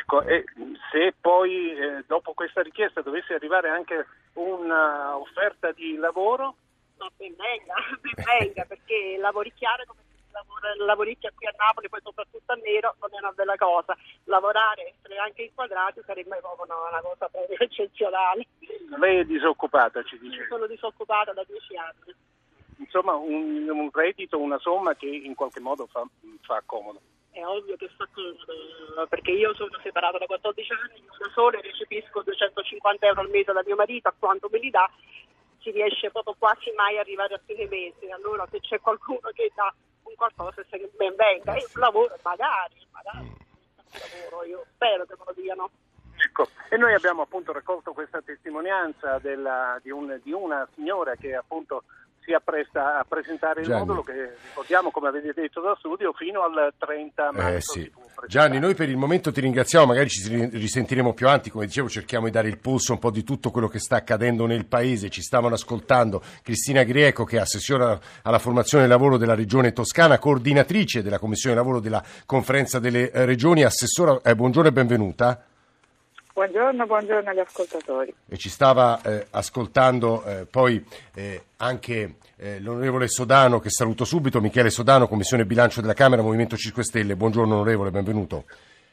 Ecco, 0.00 0.22
e 0.22 0.44
se 0.92 1.14
poi 1.20 1.72
eh, 1.76 2.04
dopo 2.06 2.32
questa 2.32 2.62
richiesta 2.62 3.00
dovesse 3.02 3.34
arrivare 3.34 3.68
anche 3.68 4.06
un'offerta 4.34 5.72
di 5.72 5.96
lavoro, 5.96 6.54
No, 6.98 7.08
ben 7.16 7.32
venga, 7.36 7.74
ben 8.02 8.24
venga, 8.40 8.64
perché 8.64 9.16
lavoricchiare 9.18 9.84
come 9.86 10.00
si 10.02 10.07
lavora, 10.07 10.07
lavoricchia 10.84 11.32
qui 11.34 11.46
a 11.46 11.54
Napoli, 11.56 11.88
poi 11.88 12.00
soprattutto 12.02 12.52
a 12.52 12.56
Nero, 12.56 12.94
non 13.00 13.10
è 13.12 13.18
una 13.18 13.32
bella 13.32 13.56
cosa. 13.56 13.96
Lavorare, 14.24 14.94
essere 14.96 15.18
anche 15.18 15.42
inquadrati 15.42 16.00
sarebbe 16.04 16.38
proprio 16.40 16.64
una, 16.64 16.88
una 16.88 17.00
cosa 17.00 17.28
proprio 17.28 17.56
eccezionale. 17.58 18.46
lei 18.98 19.18
è 19.18 19.24
disoccupata, 19.24 20.02
ci 20.02 20.18
dice. 20.18 20.46
Sono 20.48 20.66
disoccupata 20.66 21.32
da 21.32 21.44
dieci 21.44 21.76
anni. 21.76 22.14
Insomma, 22.78 23.14
un, 23.14 23.68
un 23.68 23.90
reddito, 23.92 24.38
una 24.38 24.58
somma 24.58 24.94
che 24.94 25.06
in 25.08 25.34
qualche 25.34 25.60
modo 25.60 25.86
fa, 25.86 26.04
fa 26.42 26.62
comodo. 26.64 27.00
È 27.30 27.44
ovvio 27.44 27.76
che 27.76 27.88
fa 27.96 28.06
comodo, 28.12 29.06
perché 29.08 29.32
io 29.32 29.54
sono 29.54 29.70
separata 29.82 30.18
da 30.18 30.26
14 30.26 30.72
anni, 30.72 31.04
da 31.18 31.30
sola 31.32 31.58
e 31.58 31.62
recepisco 31.62 32.22
250 32.22 33.06
euro 33.06 33.20
al 33.20 33.30
mese 33.30 33.52
da 33.52 33.62
mio 33.64 33.76
marito, 33.76 34.08
a 34.08 34.14
quanto 34.16 34.48
me 34.50 34.58
li 34.58 34.70
dà, 34.70 34.88
si 35.60 35.70
riesce 35.70 36.10
proprio 36.10 36.34
quasi 36.38 36.72
mai 36.76 36.96
a 36.96 37.00
arrivare 37.00 37.34
a 37.34 37.40
fine 37.44 37.66
mese. 37.66 38.10
Allora 38.10 38.46
se 38.50 38.60
c'è 38.60 38.80
qualcuno 38.80 39.28
che 39.34 39.50
dà 39.54 39.72
un 40.08 40.14
qualcosa, 40.16 40.62
se 40.68 40.90
ben 40.96 41.14
venga, 41.16 41.52
un 41.52 41.80
lavoro 41.80 42.16
magari, 42.22 42.86
magari, 42.90 43.30
lavoro, 43.92 44.44
io 44.44 44.64
spero 44.74 45.04
che 45.04 45.14
me 45.18 45.24
lo 45.26 45.32
diano. 45.34 45.70
Ecco, 46.16 46.48
e 46.68 46.76
noi 46.76 46.94
abbiamo 46.94 47.22
appunto 47.22 47.52
raccolto 47.52 47.92
questa 47.92 48.20
testimonianza 48.22 49.18
della- 49.18 49.78
di, 49.82 49.90
un- 49.90 50.18
di 50.22 50.32
una 50.32 50.66
signora 50.74 51.14
che 51.14 51.34
appunto 51.34 51.84
si 52.28 52.34
appresta 52.34 52.98
a 52.98 53.06
presentare 53.08 53.62
il 53.62 53.66
Gianni. 53.66 53.78
modulo 53.80 54.02
che 54.02 54.36
ricordiamo 54.48 54.90
come 54.90 55.08
avete 55.08 55.32
detto 55.32 55.62
da 55.62 55.74
studio 55.78 56.12
fino 56.12 56.42
al 56.42 56.74
30 56.76 57.32
marzo. 57.32 57.48
Eh, 57.48 57.60
sì. 57.62 57.92
Gianni, 58.26 58.58
noi 58.58 58.74
per 58.74 58.90
il 58.90 58.98
momento 58.98 59.32
ti 59.32 59.40
ringraziamo, 59.40 59.86
magari 59.86 60.10
ci 60.10 60.28
ri- 60.28 60.50
risentiremo 60.52 61.14
più 61.14 61.26
avanti, 61.26 61.48
come 61.48 61.64
dicevo 61.64 61.88
cerchiamo 61.88 62.26
di 62.26 62.32
dare 62.32 62.48
il 62.48 62.58
polso 62.58 62.92
un 62.92 62.98
po' 62.98 63.10
di 63.10 63.24
tutto 63.24 63.50
quello 63.50 63.68
che 63.68 63.78
sta 63.78 63.96
accadendo 63.96 64.44
nel 64.44 64.66
paese, 64.66 65.08
ci 65.08 65.22
stavano 65.22 65.54
ascoltando 65.54 66.22
Cristina 66.42 66.82
Grieco 66.82 67.24
che 67.24 67.38
è 67.38 67.40
assessora 67.40 67.98
alla 68.22 68.38
formazione 68.38 68.84
e 68.84 68.88
lavoro 68.88 69.16
della 69.16 69.34
regione 69.34 69.72
toscana, 69.72 70.18
coordinatrice 70.18 71.02
della 71.02 71.18
commissione 71.18 71.56
lavoro 71.56 71.80
della 71.80 72.02
conferenza 72.26 72.78
delle 72.78 73.10
eh, 73.10 73.24
regioni, 73.24 73.62
assessora, 73.62 74.20
eh, 74.22 74.34
buongiorno 74.34 74.68
e 74.68 74.72
benvenuta. 74.72 75.47
Buongiorno, 76.38 76.86
buongiorno 76.86 77.30
agli 77.30 77.40
ascoltatori. 77.40 78.14
E 78.28 78.36
ci 78.36 78.48
stava 78.48 79.02
eh, 79.02 79.26
ascoltando 79.30 80.22
eh, 80.22 80.46
poi 80.48 80.80
eh, 81.12 81.42
anche 81.56 82.14
eh, 82.36 82.60
l'onorevole 82.60 83.08
Sodano, 83.08 83.58
che 83.58 83.70
saluto 83.70 84.04
subito, 84.04 84.40
Michele 84.40 84.70
Sodano, 84.70 85.08
Commissione 85.08 85.44
Bilancio 85.44 85.80
della 85.80 85.94
Camera, 85.94 86.22
Movimento 86.22 86.56
5 86.56 86.84
Stelle. 86.84 87.16
Buongiorno 87.16 87.54
onorevole, 87.54 87.90
benvenuto. 87.90 88.44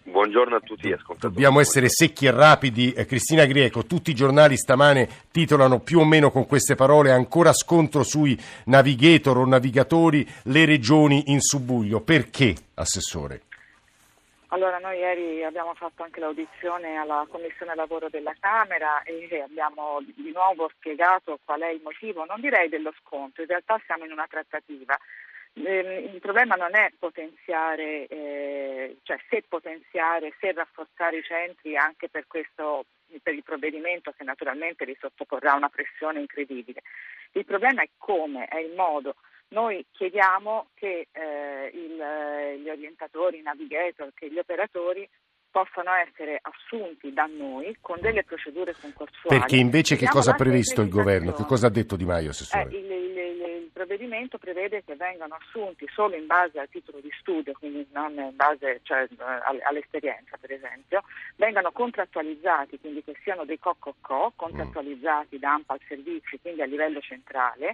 Buongiorno 0.01 0.55
a 0.55 0.59
tutti 0.59 0.87
gli 0.87 0.93
ascoltatori. 0.93 1.33
Dobbiamo 1.33 1.59
essere 1.59 1.87
secchi 1.87 2.25
e 2.25 2.31
rapidi. 2.31 2.93
Eh, 2.93 3.05
Cristina 3.05 3.45
Grieco, 3.45 3.85
tutti 3.85 4.09
i 4.09 4.15
giornali 4.15 4.57
stamane 4.57 5.07
titolano 5.29 5.81
più 5.81 5.99
o 5.99 6.03
meno 6.03 6.31
con 6.31 6.47
queste 6.47 6.73
parole 6.73 7.11
ancora 7.11 7.53
scontro 7.53 8.01
sui 8.01 8.35
navigator 8.65 9.37
o 9.37 9.45
navigatori, 9.45 10.27
le 10.45 10.65
regioni 10.65 11.25
in 11.27 11.41
subbuglio. 11.41 12.01
Perché, 12.01 12.55
Assessore? 12.73 13.41
Allora, 14.49 14.77
noi 14.77 14.99
ieri 14.99 15.43
abbiamo 15.43 15.73
fatto 15.73 16.03
anche 16.03 16.19
l'audizione 16.19 16.97
alla 16.97 17.25
Commissione 17.29 17.73
Lavoro 17.73 18.09
della 18.09 18.35
Camera 18.39 19.01
e 19.03 19.41
abbiamo 19.41 19.99
di 20.03 20.31
nuovo 20.31 20.69
spiegato 20.75 21.39
qual 21.43 21.61
è 21.61 21.69
il 21.69 21.81
motivo, 21.81 22.25
non 22.25 22.39
direi 22.41 22.69
dello 22.69 22.93
scontro, 22.99 23.41
in 23.41 23.47
realtà 23.49 23.81
siamo 23.85 24.05
in 24.05 24.11
una 24.11 24.27
trattativa. 24.29 24.97
Ehm, 25.53 26.13
Il 26.13 26.19
problema 26.19 26.55
non 26.55 26.75
è 26.75 26.91
potenziare, 26.99 28.07
eh, 28.07 28.97
cioè 29.03 29.17
se 29.29 29.43
potenziare, 29.47 30.33
se 30.39 30.51
rafforzare 30.51 31.17
i 31.17 31.23
centri 31.23 31.75
anche 31.75 32.07
per 32.09 32.27
questo 32.27 32.85
per 33.21 33.33
il 33.33 33.43
provvedimento 33.43 34.11
che 34.11 34.23
naturalmente 34.23 34.85
li 34.85 34.97
sottoporrà 34.99 35.53
a 35.53 35.57
una 35.57 35.69
pressione 35.69 36.19
incredibile. 36.19 36.81
Il 37.31 37.45
problema 37.45 37.81
è 37.81 37.89
come, 37.97 38.45
è 38.45 38.57
il 38.57 38.73
modo. 38.73 39.15
Noi 39.49 39.85
chiediamo 39.91 40.67
che 40.73 41.07
eh, 41.11 41.71
il, 41.73 41.99
eh, 42.01 42.59
gli 42.59 42.69
orientatori, 42.69 43.39
i 43.39 43.41
navigator, 43.41 44.11
che 44.13 44.29
gli 44.31 44.37
operatori 44.39 45.07
possano 45.51 45.91
essere 45.93 46.39
assunti 46.41 47.13
da 47.13 47.25
noi 47.27 47.77
con 47.79 47.97
delle 48.01 48.23
procedure 48.23 48.75
concorsuali. 48.79 49.39
Perché 49.39 49.55
invece 49.55 49.95
che 49.95 50.07
cosa 50.07 50.31
ha 50.31 50.35
previsto 50.35 50.81
il 50.81 50.89
governo? 50.89 51.31
Che 51.31 51.43
cosa 51.45 51.67
ha 51.67 51.69
detto 51.69 51.95
Di 51.95 52.03
Maio, 52.03 52.27
Eh, 52.27 52.29
Assessore? 52.31 52.69
il- 52.75 52.91
il 52.91 53.04
provvedimento 53.85 54.37
prevede 54.39 54.83
che 54.83 54.95
vengano 54.95 55.35
assunti 55.39 55.87
solo 55.93 56.15
in 56.15 56.25
base 56.25 56.59
al 56.59 56.69
titolo 56.69 56.99
di 56.99 57.11
studio, 57.19 57.53
quindi 57.53 57.87
non 57.91 58.13
in 58.17 58.35
base 58.35 58.79
cioè, 58.83 59.03
eh, 59.03 59.23
all- 59.43 59.61
all'esperienza 59.63 60.37
per 60.37 60.51
esempio, 60.51 61.03
vengano 61.35 61.71
contrattualizzati, 61.71 62.79
quindi 62.79 63.03
che 63.03 63.15
siano 63.23 63.45
dei 63.45 63.59
co-co-co, 63.59 64.33
contrattualizzati 64.35 65.37
da 65.37 65.53
AMPAL 65.53 65.79
Servizi, 65.87 66.39
quindi 66.41 66.61
a 66.61 66.65
livello 66.65 66.99
centrale, 66.99 67.73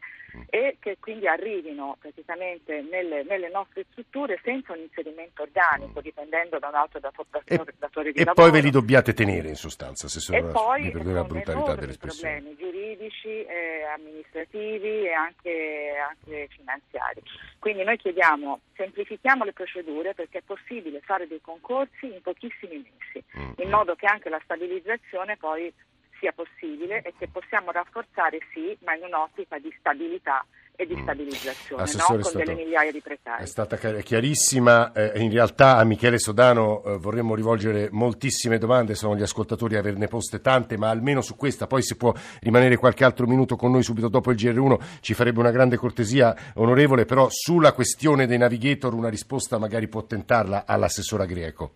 e 0.50 0.78
che 0.80 0.98
quindi 1.00 1.28
arrivino 1.28 1.96
praticamente 2.00 2.82
nelle, 2.82 3.24
nelle 3.24 3.50
nostre 3.50 3.86
strutture 3.92 4.40
senza 4.44 4.74
un 4.74 4.80
inserimento 4.80 5.44
organico, 5.44 6.02
dipendendo 6.02 6.60
da 6.60 6.68
un 6.68 6.76
altro 6.76 7.00
dato- 7.00 7.26
datore, 7.30 7.74
datore 7.80 8.12
di 8.12 8.20
E 8.20 8.26
lavoro. 8.26 8.50
poi 8.50 8.60
ve 8.60 8.66
li 8.66 8.72
dobbiate 8.72 9.14
tenere 9.14 9.48
in 9.48 9.56
sostanza, 9.56 10.08
Assessore. 10.08 10.40
E 10.40 10.44
poi 10.44 10.92
mi 10.94 11.14
la 11.14 11.24
brutalità 11.24 11.76
dell'espressione. 11.76 12.42
problemi 12.42 12.58
giuridici, 12.58 13.46
eh, 13.46 13.84
amministrativi 13.96 15.06
e 15.06 15.14
anche, 15.14 15.94
anche 16.02 16.48
finanziari. 16.50 17.22
Quindi 17.60 17.84
noi 17.84 17.98
chiediamo 17.98 18.60
semplifichiamo 18.76 19.44
le 19.44 19.54
procedure 19.54 20.14
perché 20.14 20.40
è 20.40 20.44
possibile 20.44 21.02
fare 21.02 21.28
dei 21.28 21.42
concorsi 21.42 22.06
in 22.06 22.22
pochissimi 22.22 22.78
mesi, 22.78 23.24
Mm. 23.38 23.52
in 23.58 23.70
modo 23.70 23.96
che 23.96 24.06
anche 24.08 24.30
la 24.30 24.42
stabilizzazione 24.44 25.38
poi 25.38 25.74
sia 26.22 26.32
possibile 26.32 27.02
e 27.02 27.14
che 27.18 27.28
possiamo 27.28 27.72
rafforzare 27.72 28.38
sì, 28.54 28.78
ma 28.86 28.94
in 28.94 29.04
un'ottica 29.04 29.58
di 29.58 29.74
stabilità 29.80 30.46
e 30.76 30.86
di 30.86 30.98
stabilizzazione, 31.02 31.84
no? 31.84 32.06
Con 32.06 32.24
stato- 32.24 32.38
delle 32.38 32.54
migliaia 32.56 32.92
di 32.92 33.02
precari. 33.02 33.44
È 33.44 33.46
stata 33.46 33.78
chiar- 33.78 34.02
chiarissima, 34.02 34.94
eh, 34.94 35.20
in 35.20 35.32
realtà 35.32 35.78
a 35.78 35.84
Michele 35.84 36.18
Sodano 36.18 36.84
eh, 36.84 36.98
vorremmo 36.98 37.36
rivolgere 37.36 37.90
moltissime 37.92 38.58
domande, 38.58 38.96
sono 38.96 39.16
gli 39.16 39.22
ascoltatori 39.22 39.76
a 39.76 39.80
averne 39.80 40.08
poste 40.08 40.42
tante, 40.42 40.78
ma 40.78 40.90
almeno 40.90 41.22
su 41.22 41.36
questa 41.36 41.68
poi 41.68 41.82
si 41.84 41.98
può 41.98 42.14
rimanere 42.40 42.78
qualche 42.78 43.04
altro 43.04 43.28
minuto 43.28 43.56
con 43.56 43.72
noi 43.72 43.84
subito 43.84 44.08
dopo 44.08 44.32
il 44.32 44.38
GR1, 44.38 45.00
ci 45.02 45.14
farebbe 45.14 45.40
una 45.40 45.52
grande 45.52 45.76
cortesia 45.76 46.36
onorevole, 46.56 47.06
però 47.06 47.28
sulla 47.30 47.74
questione 47.74 48.28
dei 48.28 48.38
navigator 48.38 48.94
una 48.94 49.10
risposta 49.10 49.58
magari 49.58 49.88
può 49.88 50.04
tentarla 50.04 50.64
all'assessora 50.66 51.26
Grieco. 51.26 51.74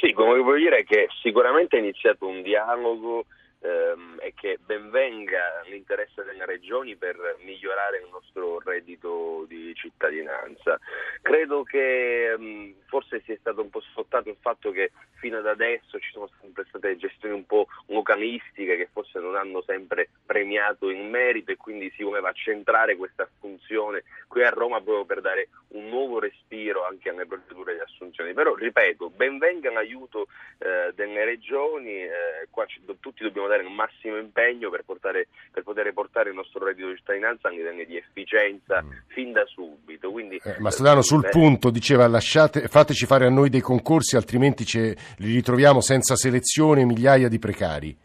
Sì, 0.00 0.12
come 0.12 0.38
voglio 0.38 0.68
dire 0.70 0.84
che 0.84 1.08
sicuramente 1.22 1.76
è 1.76 1.80
iniziato 1.80 2.26
un 2.26 2.42
dialogo 2.42 3.24
ehm, 3.60 4.18
e 4.20 4.34
che 4.34 4.58
benvenga 4.64 5.62
l'interesse 5.66 6.24
delle 6.24 6.44
regioni 6.44 6.96
per 6.96 7.36
migliorare 7.40 7.98
il 7.98 8.08
nostro 8.10 8.60
reddito 8.60 9.44
di 9.48 9.74
cittadinanza. 9.74 10.78
Credo 11.22 11.62
che 11.62 12.30
ehm, 12.30 12.74
forse 12.86 13.22
sia 13.24 13.36
stato 13.38 13.62
un 13.62 13.70
po' 13.70 13.80
sfruttato 13.80 14.28
il 14.28 14.36
fatto 14.40 14.70
che 14.70 14.92
fino 15.18 15.38
ad 15.38 15.46
adesso 15.46 15.98
ci 15.98 16.10
sono 16.12 16.30
sempre 16.40 16.64
state 16.68 16.96
gestioni 16.96 17.34
un 17.34 17.46
po' 17.46 17.66
localistiche 17.86 18.76
che 18.76 18.88
forse 18.92 19.18
non 19.18 19.36
hanno 19.36 19.62
sempre 19.62 20.10
premiato 20.24 20.90
in 20.90 21.08
merito 21.08 21.50
e 21.50 21.56
quindi 21.56 21.92
si 21.96 22.02
voleva 22.02 22.28
accentrare 22.28 22.96
questa 22.96 23.28
funzione 23.40 24.04
qui 24.28 24.44
a 24.44 24.50
Roma 24.50 24.80
proprio 24.80 25.04
per 25.04 25.20
dare 25.20 25.48
un 25.68 25.88
nuovo 25.88 26.18
respiro 26.18 26.84
anche 26.84 27.08
alle 27.08 27.26
procedure 27.26 27.74
di 27.74 27.80
assunzione. 27.80 28.32
Però 28.32 28.54
ripeto, 28.54 29.10
benvenga 29.10 29.70
l'aiuto 29.70 30.28
eh, 30.58 30.92
delle 30.94 31.24
regioni, 31.24 32.02
eh, 32.02 32.48
qua 32.50 32.64
ci- 32.66 32.80
tutti 33.00 33.22
dobbiamo 33.22 33.47
dare 33.48 33.62
il 33.62 33.70
massimo 33.70 34.16
impegno 34.16 34.70
per, 34.70 34.84
portare, 34.84 35.28
per 35.50 35.62
poter 35.62 35.92
portare 35.92 36.30
il 36.30 36.34
nostro 36.36 36.64
reddito 36.64 36.88
di 36.88 36.96
cittadinanza 36.96 37.48
a 37.48 37.50
livelli 37.50 37.84
di 37.86 37.96
efficienza 37.96 38.84
fin 39.08 39.32
da 39.32 39.44
subito. 39.46 40.10
Quindi, 40.10 40.40
Eh, 40.42 40.56
ma 40.60 40.70
Sodano 40.70 41.02
sul 41.02 41.24
eh, 41.24 41.28
punto 41.30 41.70
diceva 41.70 42.06
lasciate, 42.06 42.68
fateci 42.68 43.06
fare 43.06 43.26
a 43.26 43.30
noi 43.30 43.48
dei 43.50 43.60
concorsi 43.60 44.16
altrimenti 44.16 44.64
ce 44.64 44.96
li 45.16 45.32
ritroviamo 45.34 45.80
senza 45.80 46.14
selezione 46.16 46.84
migliaia 46.84 47.28
di 47.28 47.38
precari. 47.38 47.96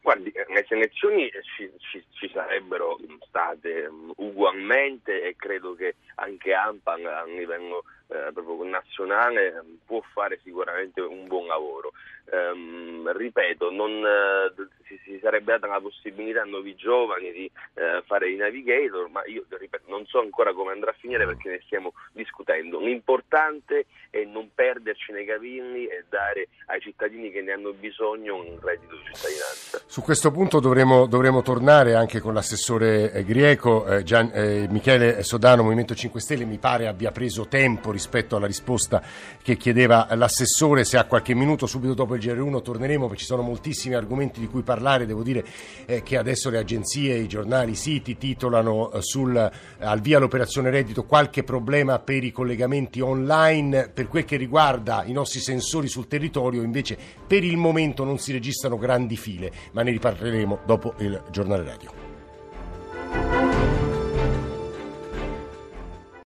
Guardi, 0.00 0.30
eh, 0.30 0.46
le 0.48 0.64
selezioni 0.66 1.28
ci, 1.56 1.70
ci- 1.78 2.04
ci 2.12 2.30
sarebbero 2.32 2.96
state 3.26 3.88
mm, 3.90 4.10
ugualmente 4.16 5.22
e 5.22 5.36
credo 5.36 5.74
che 5.74 5.96
anche 6.16 6.54
AMPAN 6.54 7.04
a 7.04 7.24
livello 7.24 7.84
eh, 8.08 8.32
proprio 8.32 8.64
nazionale 8.64 9.52
mm, 9.52 9.74
può 9.84 10.00
fare 10.12 10.40
sicuramente 10.42 11.00
un 11.00 11.26
buon 11.26 11.46
lavoro. 11.46 11.92
Ehm, 12.30 13.10
ripeto, 13.16 13.70
non, 13.70 14.04
eh, 14.04 14.52
si, 14.86 14.98
si 15.04 15.18
sarebbe 15.22 15.52
data 15.52 15.66
la 15.66 15.80
possibilità 15.80 16.42
a 16.42 16.44
nuovi 16.44 16.74
giovani 16.74 17.32
di 17.32 17.50
eh, 17.74 18.02
fare 18.04 18.30
i 18.30 18.36
navigator, 18.36 19.08
ma 19.08 19.22
io 19.26 19.44
ripeto, 19.48 19.84
non 19.88 20.04
so 20.06 20.20
ancora 20.20 20.52
come 20.52 20.72
andrà 20.72 20.90
a 20.90 20.96
finire 20.98 21.24
perché 21.24 21.50
ne 21.50 21.60
stiamo 21.64 21.94
discutendo. 22.12 22.80
L'importante 22.80 23.86
è 24.10 24.24
non 24.24 24.50
perderci 24.54 25.12
nei 25.12 25.26
cavilli 25.26 25.86
e 25.86 26.04
dare 26.08 26.48
ai 26.66 26.80
cittadini 26.80 27.30
che 27.30 27.42
ne 27.42 27.52
hanno 27.52 27.72
bisogno 27.72 28.36
un 28.36 28.58
reddito 28.60 28.96
di 28.96 29.02
cittadinanza. 29.12 29.82
Su 29.86 30.02
questo 30.02 30.30
punto 30.30 30.60
dovremo, 30.60 31.06
dovremo 31.06 31.42
tornare 31.42 31.94
anche 31.94 32.20
con 32.20 32.32
l'assessore 32.32 33.12
eh, 33.12 33.24
Grieco. 33.24 33.86
Eh, 33.86 34.02
Gian- 34.02 34.30
eh, 34.32 34.66
Michele 34.70 35.22
Sodano, 35.22 35.62
Movimento 35.62 35.94
5 35.94 36.20
Stelle, 36.20 36.44
mi 36.44 36.58
pare 36.58 36.86
abbia 36.86 37.10
preso 37.10 37.46
tempo 37.46 37.90
rispetto 37.90 38.36
alla 38.36 38.46
risposta 38.46 39.02
che 39.42 39.56
chiedeva 39.56 40.08
l'assessore. 40.12 40.84
Se 40.84 40.96
ha 40.96 41.04
qualche 41.04 41.34
minuto 41.34 41.66
subito 41.66 41.94
dopo 41.94 42.14
il 42.14 42.22
GR1 42.22 42.62
torneremo 42.62 43.16
ci 43.18 43.24
sono 43.24 43.42
moltissimi 43.42 43.94
argomenti 43.94 44.40
di 44.40 44.46
cui 44.46 44.62
parlare. 44.62 45.04
Devo 45.04 45.22
dire 45.22 45.44
eh, 45.84 46.02
che 46.02 46.16
adesso 46.16 46.48
le 46.48 46.58
agenzie, 46.58 47.16
i 47.16 47.28
giornali, 47.28 47.72
i 47.72 47.76
siti 47.76 48.16
titolano 48.16 48.92
eh, 48.92 49.02
sul, 49.02 49.36
al 49.78 50.00
via 50.00 50.18
l'operazione 50.18 50.70
reddito 50.70 51.04
qualche 51.04 51.42
problema 51.42 51.98
per 51.98 52.24
i 52.24 52.32
collegamenti 52.32 53.00
online. 53.00 53.90
Per 54.08 54.16
quel 54.16 54.24
che 54.24 54.38
riguarda 54.38 55.04
i 55.04 55.12
nostri 55.12 55.38
sensori 55.38 55.86
sul 55.86 56.06
territorio, 56.08 56.62
invece, 56.62 56.96
per 57.26 57.44
il 57.44 57.58
momento 57.58 58.04
non 58.04 58.16
si 58.16 58.32
registrano 58.32 58.78
grandi 58.78 59.18
file, 59.18 59.52
ma 59.72 59.82
ne 59.82 59.90
riparleremo 59.90 60.60
dopo 60.64 60.94
il 61.00 61.22
giornale 61.30 61.62
radio. 61.62 62.07